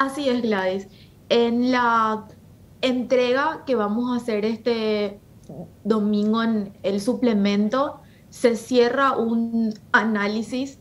Así 0.00 0.30
es, 0.30 0.40
Gladys. 0.40 0.88
En 1.28 1.72
la 1.72 2.26
entrega 2.80 3.64
que 3.66 3.74
vamos 3.74 4.10
a 4.10 4.16
hacer 4.16 4.46
este 4.46 5.20
domingo 5.84 6.42
en 6.42 6.72
el 6.82 7.02
suplemento, 7.02 8.00
se 8.30 8.56
cierra 8.56 9.18
un 9.18 9.74
análisis 9.92 10.78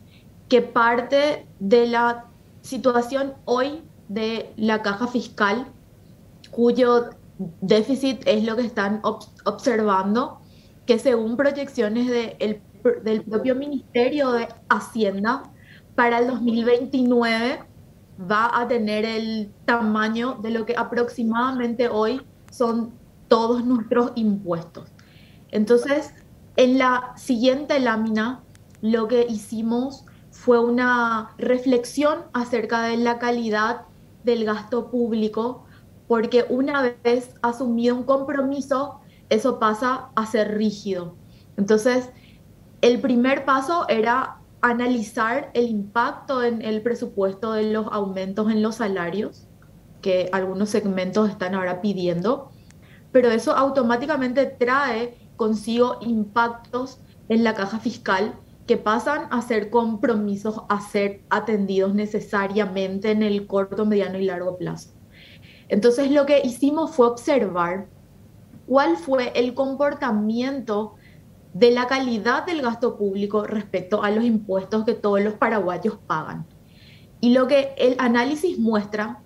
que 0.47 0.61
parte 0.61 1.45
de 1.59 1.87
la 1.87 2.27
situación 2.61 3.33
hoy 3.43 3.81
de 4.07 4.53
la 4.55 4.81
caja 4.83 5.07
fiscal, 5.07 5.67
cuyo 6.49 7.09
déficit 7.59 8.25
es 8.25 8.45
lo 8.45 8.55
que 8.55 8.61
están 8.61 9.01
observando, 9.03 10.39
que 10.85 10.97
según 10.97 11.35
proyecciones 11.35 12.07
del 12.07 13.23
propio 13.23 13.55
Ministerio 13.55 14.31
de 14.31 14.47
Hacienda, 14.69 15.43
para 15.95 16.19
el 16.19 16.27
2029 16.27 17.68
va 18.19 18.59
a 18.59 18.67
tener 18.67 19.05
el 19.05 19.51
tamaño 19.65 20.37
de 20.41 20.51
lo 20.51 20.65
que 20.65 20.75
aproximadamente 20.75 21.87
hoy 21.87 22.21
son 22.51 22.93
todos 23.27 23.63
nuestros 23.65 24.11
impuestos. 24.15 24.89
Entonces, 25.51 26.13
en 26.57 26.77
la 26.77 27.13
siguiente 27.15 27.79
lámina, 27.79 28.43
lo 28.81 29.07
que 29.07 29.25
hicimos 29.29 30.05
fue 30.31 30.59
una 30.59 31.31
reflexión 31.37 32.25
acerca 32.33 32.81
de 32.83 32.97
la 32.97 33.19
calidad 33.19 33.83
del 34.23 34.45
gasto 34.45 34.89
público, 34.89 35.65
porque 36.07 36.45
una 36.49 36.93
vez 37.03 37.35
asumido 37.41 37.95
un 37.95 38.03
compromiso, 38.03 38.99
eso 39.29 39.59
pasa 39.59 40.09
a 40.15 40.25
ser 40.25 40.57
rígido. 40.57 41.15
Entonces, 41.55 42.09
el 42.81 42.99
primer 42.99 43.45
paso 43.45 43.87
era 43.89 44.38
analizar 44.61 45.51
el 45.53 45.67
impacto 45.67 46.43
en 46.43 46.61
el 46.61 46.81
presupuesto 46.81 47.53
de 47.53 47.71
los 47.71 47.87
aumentos 47.91 48.51
en 48.51 48.61
los 48.61 48.75
salarios 48.75 49.47
que 50.01 50.29
algunos 50.31 50.69
segmentos 50.69 51.29
están 51.29 51.55
ahora 51.55 51.81
pidiendo, 51.81 52.51
pero 53.11 53.29
eso 53.31 53.53
automáticamente 53.53 54.45
trae 54.45 55.17
consigo 55.35 55.97
impactos 56.01 56.99
en 57.29 57.43
la 57.43 57.53
caja 57.53 57.79
fiscal 57.79 58.35
que 58.67 58.77
pasan 58.77 59.27
a 59.31 59.41
ser 59.41 59.69
compromisos 59.69 60.61
a 60.69 60.79
ser 60.79 61.23
atendidos 61.29 61.95
necesariamente 61.95 63.11
en 63.11 63.23
el 63.23 63.47
corto, 63.47 63.85
mediano 63.85 64.19
y 64.19 64.25
largo 64.25 64.57
plazo. 64.57 64.91
Entonces 65.69 66.11
lo 66.11 66.25
que 66.25 66.41
hicimos 66.43 66.91
fue 66.91 67.07
observar 67.07 67.87
cuál 68.67 68.97
fue 68.97 69.31
el 69.35 69.53
comportamiento 69.55 70.95
de 71.53 71.71
la 71.71 71.87
calidad 71.87 72.45
del 72.45 72.61
gasto 72.61 72.97
público 72.97 73.45
respecto 73.45 74.03
a 74.03 74.11
los 74.11 74.23
impuestos 74.23 74.85
que 74.85 74.93
todos 74.93 75.21
los 75.21 75.33
paraguayos 75.33 75.97
pagan. 76.05 76.45
Y 77.21 77.31
lo 77.33 77.47
que 77.47 77.73
el 77.77 77.95
análisis 77.99 78.59
muestra 78.59 79.21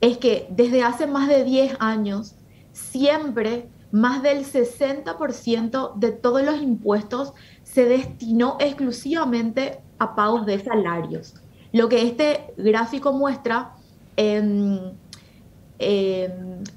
es 0.00 0.18
que 0.18 0.46
desde 0.50 0.82
hace 0.82 1.06
más 1.06 1.28
de 1.28 1.44
10 1.44 1.76
años, 1.80 2.34
siempre 2.72 3.68
más 3.92 4.22
del 4.22 4.44
60% 4.44 5.94
de 5.96 6.12
todos 6.12 6.42
los 6.42 6.62
impuestos 6.62 7.32
se 7.62 7.84
destinó 7.86 8.56
exclusivamente 8.60 9.80
a 9.98 10.14
pagos 10.14 10.46
de 10.46 10.62
salarios. 10.62 11.34
Lo 11.72 11.88
que 11.88 12.02
este 12.02 12.54
gráfico 12.56 13.12
muestra 13.12 13.74
en, 14.16 14.98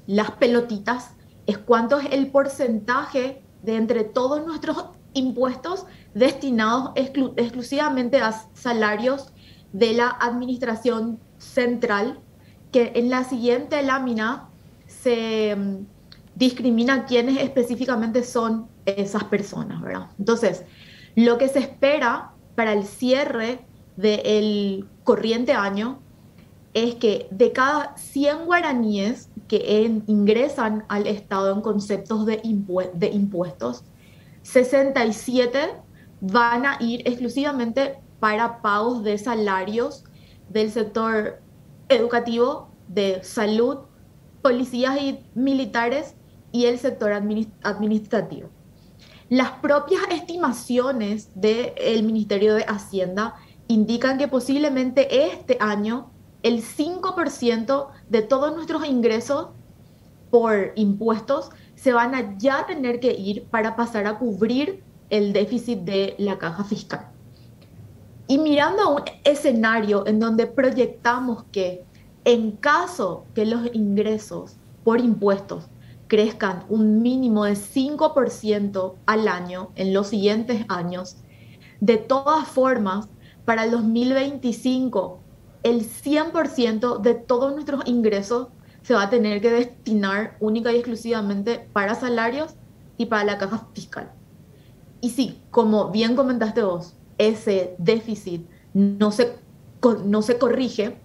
las 0.06 0.30
pelotitas 0.32 1.14
es 1.46 1.58
cuánto 1.58 1.98
es 1.98 2.06
el 2.10 2.30
porcentaje 2.30 3.42
de 3.64 3.76
entre 3.76 4.04
todos 4.04 4.44
nuestros 4.46 4.86
impuestos 5.14 5.86
destinados 6.12 6.90
exclusivamente 6.96 8.18
a 8.18 8.32
salarios 8.52 9.32
de 9.72 9.94
la 9.94 10.08
administración 10.08 11.18
central, 11.38 12.20
que 12.72 12.92
en 12.94 13.10
la 13.10 13.24
siguiente 13.24 13.82
lámina 13.82 14.48
se 14.86 15.54
mm, 15.56 15.86
discrimina 16.34 17.06
quiénes 17.06 17.38
específicamente 17.38 18.22
son 18.22 18.68
esas 18.86 19.24
personas, 19.24 19.80
¿verdad? 19.80 20.10
Entonces, 20.18 20.64
lo 21.14 21.38
que 21.38 21.48
se 21.48 21.60
espera 21.60 22.32
para 22.54 22.72
el 22.72 22.84
cierre 22.84 23.64
del 23.96 24.88
corriente 25.04 25.52
año 25.52 26.00
es 26.74 26.96
que 26.96 27.28
de 27.30 27.52
cada 27.52 27.96
100 27.96 28.46
guaraníes 28.46 29.28
que 29.48 30.02
ingresan 30.06 30.84
al 30.88 31.06
Estado 31.06 31.52
en 31.52 31.60
conceptos 31.60 32.26
de, 32.26 32.40
de 32.94 33.08
impuestos, 33.08 33.84
67 34.42 35.58
van 36.20 36.66
a 36.66 36.76
ir 36.80 37.02
exclusivamente 37.06 37.98
para 38.20 38.62
pagos 38.62 39.02
de 39.02 39.18
salarios 39.18 40.04
del 40.48 40.70
sector 40.70 41.40
educativo, 41.88 42.70
de 42.88 43.22
salud, 43.22 43.78
policías 44.42 45.00
y 45.00 45.20
militares 45.34 46.14
y 46.52 46.66
el 46.66 46.78
sector 46.78 47.12
administrativo. 47.12 48.50
Las 49.28 49.50
propias 49.52 50.02
estimaciones 50.10 51.30
del 51.34 52.02
Ministerio 52.04 52.54
de 52.54 52.64
Hacienda 52.64 53.34
indican 53.68 54.18
que 54.18 54.28
posiblemente 54.28 55.32
este 55.32 55.56
año 55.60 56.10
el 56.44 56.62
5% 56.62 57.88
de 58.10 58.22
todos 58.22 58.54
nuestros 58.54 58.86
ingresos 58.86 59.48
por 60.30 60.72
impuestos 60.76 61.50
se 61.74 61.92
van 61.92 62.14
a 62.14 62.36
ya 62.38 62.66
tener 62.66 63.00
que 63.00 63.12
ir 63.12 63.44
para 63.46 63.76
pasar 63.76 64.06
a 64.06 64.18
cubrir 64.18 64.84
el 65.08 65.32
déficit 65.32 65.80
de 65.80 66.14
la 66.18 66.38
caja 66.38 66.62
fiscal. 66.62 67.08
Y 68.28 68.38
mirando 68.38 68.96
un 68.96 69.02
escenario 69.24 70.06
en 70.06 70.20
donde 70.20 70.46
proyectamos 70.46 71.44
que 71.50 71.84
en 72.24 72.52
caso 72.52 73.24
que 73.34 73.46
los 73.46 73.74
ingresos 73.74 74.56
por 74.82 75.00
impuestos 75.00 75.68
crezcan 76.08 76.64
un 76.68 77.00
mínimo 77.00 77.44
de 77.44 77.54
5% 77.54 78.94
al 79.06 79.28
año 79.28 79.70
en 79.76 79.94
los 79.94 80.08
siguientes 80.08 80.66
años, 80.68 81.16
de 81.80 81.96
todas 81.96 82.46
formas, 82.48 83.08
para 83.46 83.64
el 83.64 83.70
2025 83.70 85.23
el 85.64 85.80
100% 85.80 87.00
de 87.00 87.14
todos 87.14 87.52
nuestros 87.52 87.82
ingresos 87.86 88.48
se 88.82 88.94
va 88.94 89.04
a 89.04 89.10
tener 89.10 89.40
que 89.40 89.50
destinar 89.50 90.36
única 90.38 90.70
y 90.70 90.76
exclusivamente 90.76 91.68
para 91.72 91.94
salarios 91.94 92.54
y 92.98 93.06
para 93.06 93.24
la 93.24 93.38
caja 93.38 93.66
fiscal. 93.72 94.12
Y 95.00 95.10
sí, 95.10 95.42
como 95.50 95.90
bien 95.90 96.14
comentaste 96.14 96.62
vos, 96.62 96.94
ese 97.18 97.74
déficit 97.78 98.46
no 98.74 99.10
se, 99.10 99.36
no 100.04 100.22
se 100.22 100.38
corrige, 100.38 100.98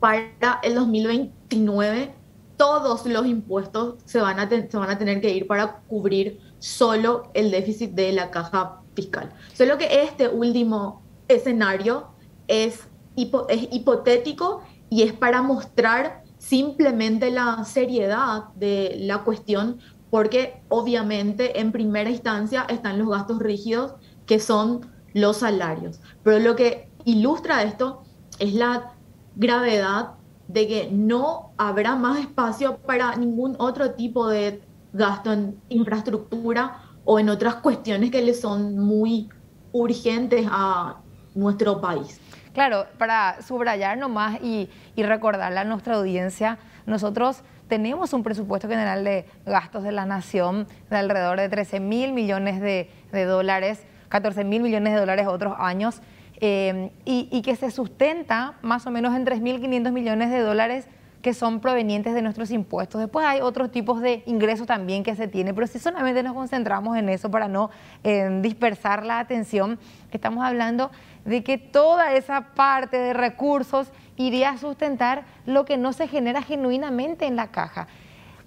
para 0.00 0.60
el 0.62 0.74
2029 0.74 2.14
todos 2.56 3.04
los 3.06 3.26
impuestos 3.26 3.96
se 4.04 4.20
van, 4.20 4.38
a 4.38 4.48
se 4.48 4.76
van 4.76 4.90
a 4.90 4.98
tener 4.98 5.20
que 5.20 5.30
ir 5.34 5.46
para 5.46 5.80
cubrir 5.88 6.40
solo 6.58 7.30
el 7.34 7.50
déficit 7.50 7.92
de 7.92 8.12
la 8.12 8.30
caja 8.30 8.80
fiscal. 8.94 9.32
Solo 9.52 9.76
que 9.76 10.02
este 10.02 10.28
último 10.28 11.02
escenario 11.28 12.08
es 12.48 12.88
es 13.16 13.68
hipotético 13.72 14.62
y 14.90 15.02
es 15.02 15.12
para 15.12 15.42
mostrar 15.42 16.22
simplemente 16.38 17.30
la 17.30 17.64
seriedad 17.64 18.44
de 18.54 18.96
la 19.00 19.24
cuestión, 19.24 19.78
porque 20.10 20.62
obviamente 20.68 21.58
en 21.60 21.72
primera 21.72 22.10
instancia 22.10 22.66
están 22.68 22.98
los 22.98 23.08
gastos 23.08 23.38
rígidos, 23.38 23.94
que 24.26 24.38
son 24.38 24.80
los 25.14 25.38
salarios. 25.38 26.00
Pero 26.22 26.38
lo 26.38 26.56
que 26.56 26.90
ilustra 27.04 27.62
esto 27.62 28.02
es 28.38 28.54
la 28.54 28.92
gravedad 29.36 30.14
de 30.48 30.68
que 30.68 30.88
no 30.90 31.52
habrá 31.56 31.96
más 31.96 32.18
espacio 32.18 32.78
para 32.78 33.16
ningún 33.16 33.56
otro 33.58 33.92
tipo 33.92 34.28
de 34.28 34.62
gasto 34.92 35.32
en 35.32 35.60
infraestructura 35.68 36.82
o 37.04 37.18
en 37.18 37.28
otras 37.28 37.56
cuestiones 37.56 38.10
que 38.10 38.22
le 38.22 38.34
son 38.34 38.78
muy 38.78 39.28
urgentes 39.72 40.46
a 40.50 41.00
nuestro 41.34 41.80
país. 41.80 42.20
Claro, 42.54 42.86
para 42.98 43.42
subrayar 43.42 43.98
nomás 43.98 44.40
y, 44.40 44.70
recordarle 44.96 45.58
a 45.58 45.64
nuestra 45.64 45.96
audiencia, 45.96 46.56
nosotros 46.86 47.42
tenemos 47.66 48.12
un 48.12 48.22
presupuesto 48.22 48.68
general 48.68 49.02
de 49.02 49.26
gastos 49.44 49.82
de 49.82 49.90
la 49.90 50.06
nación 50.06 50.68
de 50.88 50.96
alrededor 50.96 51.40
de 51.40 51.48
13 51.48 51.80
mil 51.80 52.12
millones 52.12 52.60
de, 52.60 52.88
dólares, 53.24 53.84
14 54.08 54.44
mil 54.44 54.62
millones 54.62 54.94
de 54.94 55.00
dólares 55.00 55.26
otros 55.26 55.54
años, 55.58 56.00
eh, 56.40 56.92
y, 57.04 57.28
y, 57.32 57.42
que 57.42 57.56
se 57.56 57.72
sustenta 57.72 58.54
más 58.62 58.86
o 58.86 58.92
menos 58.92 59.16
en 59.16 59.26
3.500 59.26 59.90
millones 59.90 60.30
de 60.30 60.38
dólares 60.38 60.86
que 61.24 61.32
son 61.32 61.60
provenientes 61.60 62.12
de 62.12 62.20
nuestros 62.20 62.50
impuestos. 62.50 63.00
Después 63.00 63.24
hay 63.24 63.40
otros 63.40 63.72
tipos 63.72 64.02
de 64.02 64.22
ingresos 64.26 64.66
también 64.66 65.02
que 65.02 65.16
se 65.16 65.26
tiene, 65.26 65.54
pero 65.54 65.66
si 65.66 65.78
solamente 65.78 66.22
nos 66.22 66.34
concentramos 66.34 66.98
en 66.98 67.08
eso 67.08 67.30
para 67.30 67.48
no 67.48 67.70
eh, 68.04 68.28
dispersar 68.42 69.06
la 69.06 69.20
atención, 69.20 69.78
estamos 70.12 70.44
hablando 70.44 70.90
de 71.24 71.42
que 71.42 71.56
toda 71.56 72.12
esa 72.12 72.52
parte 72.54 72.98
de 72.98 73.14
recursos 73.14 73.90
iría 74.16 74.50
a 74.50 74.58
sustentar 74.58 75.24
lo 75.46 75.64
que 75.64 75.78
no 75.78 75.94
se 75.94 76.08
genera 76.08 76.42
genuinamente 76.42 77.24
en 77.24 77.36
la 77.36 77.46
caja, 77.46 77.88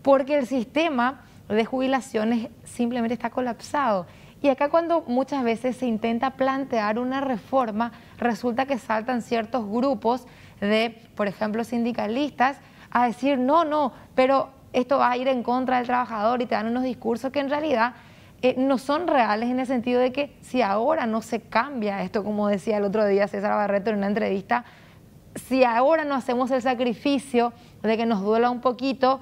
porque 0.04 0.38
el 0.38 0.46
sistema 0.46 1.26
de 1.50 1.66
jubilaciones 1.66 2.50
simplemente 2.64 3.16
está 3.16 3.32
colapsado 3.32 4.06
Y 4.42 4.50
acá 4.50 4.70
cuando 4.70 5.02
muchas 5.08 5.44
veces 5.44 5.78
se 5.78 5.88
intenta 5.88 6.32
plantear 6.32 7.00
una 7.00 7.22
reforma, 7.22 7.92
resulta 8.18 8.66
que 8.66 8.78
saltan 8.78 9.22
ciertos 9.22 9.68
grupos 9.68 10.28
de, 10.62 11.02
por 11.16 11.28
ejemplo, 11.28 11.64
sindicalistas 11.64 12.58
a 12.92 13.08
decir, 13.08 13.38
no, 13.38 13.66
no, 13.66 13.94
pero 14.16 14.50
esto 14.74 15.00
va 15.00 15.12
a 15.12 15.18
ir 15.18 15.28
en 15.28 15.44
contra 15.44 15.78
del 15.78 15.88
trabajador 15.88 16.42
y 16.42 16.46
te 16.46 16.56
dan 16.56 16.68
unos 16.68 16.84
discursos 16.84 17.32
que 17.32 17.40
en 17.40 17.50
realidad 17.50 17.94
eh, 18.44 18.54
no 18.58 18.78
son 18.78 19.08
reales 19.08 19.50
en 19.50 19.60
el 19.60 19.66
sentido 19.66 20.00
de 20.00 20.12
que 20.12 20.38
si 20.42 20.62
ahora 20.62 21.08
no 21.08 21.22
se 21.22 21.42
cambia 21.42 22.04
esto, 22.04 22.24
como 22.24 22.48
decía 22.48 22.78
el 22.78 22.84
otro 22.84 23.06
día 23.08 23.28
César 23.28 23.56
Barreto 23.56 23.90
en 23.90 23.98
una 23.98 24.08
entrevista, 24.08 24.66
si 25.34 25.64
ahora 25.64 26.06
no 26.06 26.16
hacemos 26.16 26.52
el 26.52 26.62
sacrificio 26.62 27.54
de 27.82 27.98
que 27.98 28.06
nos 28.06 28.22
duela 28.22 28.50
un 28.52 28.62
poquito, 28.62 29.20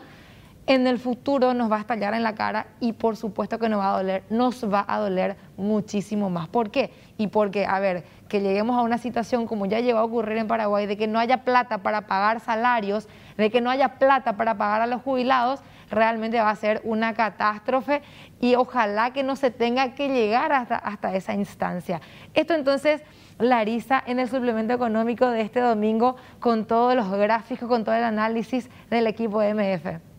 en 0.67 0.87
el 0.87 0.97
futuro 0.97 1.53
nos 1.53 1.71
va 1.71 1.77
a 1.77 1.79
estallar 1.81 2.13
en 2.15 2.23
la 2.23 2.33
cara 2.33 2.67
y 2.79 2.93
por 2.93 3.17
supuesto 3.17 3.59
que 3.59 3.69
nos 3.69 3.79
va 3.79 3.93
a 3.93 3.97
doler, 3.97 4.23
nos 4.29 4.63
va 4.71 4.83
a 4.87 4.99
doler 4.99 5.37
muchísimo 5.57 6.29
más. 6.29 6.47
¿Por 6.47 6.71
qué? 6.71 6.91
Y 7.17 7.27
porque, 7.27 7.65
a 7.65 7.79
ver, 7.79 8.03
que 8.27 8.41
lleguemos 8.41 8.75
a 8.77 8.81
una 8.81 8.97
situación 8.97 9.45
como 9.45 9.67
ya 9.67 9.79
llegó 9.79 9.99
a 9.99 10.03
ocurrir 10.03 10.37
en 10.37 10.47
Paraguay, 10.47 10.87
de 10.87 10.97
que 10.97 11.07
no 11.07 11.19
haya 11.19 11.43
plata 11.43 11.79
para 11.79 12.07
pagar 12.07 12.39
salarios, 12.39 13.07
de 13.37 13.51
que 13.51 13.61
no 13.61 13.69
haya 13.69 13.99
plata 13.99 14.37
para 14.37 14.57
pagar 14.57 14.81
a 14.81 14.87
los 14.87 15.03
jubilados, 15.03 15.59
realmente 15.91 16.41
va 16.41 16.49
a 16.49 16.55
ser 16.55 16.81
una 16.83 17.13
catástrofe 17.13 18.01
y 18.41 18.55
ojalá 18.55 19.13
que 19.13 19.21
no 19.21 19.35
se 19.35 19.51
tenga 19.51 19.93
que 19.93 20.09
llegar 20.09 20.51
hasta, 20.51 21.15
esa 21.15 21.33
instancia. 21.33 22.01
Esto 22.33 22.53
entonces... 22.53 23.01
Larisa 23.37 24.01
en 24.07 24.19
el 24.19 24.29
suplemento 24.29 24.73
económico 24.73 25.29
de 25.29 25.41
este 25.41 25.59
domingo 25.59 26.15
con 26.39 26.63
todos 26.63 26.95
los 26.95 27.11
gráficos, 27.11 27.67
con 27.67 27.83
todo 27.83 27.93
el 27.93 28.05
análisis 28.05 28.69
del 28.89 29.07
equipo 29.07 29.41
MF. 29.41 30.14